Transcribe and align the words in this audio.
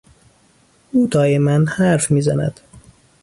او 0.91 1.07
دایما 1.07 1.65
حرف 1.65 2.11
میزند. 2.11 2.59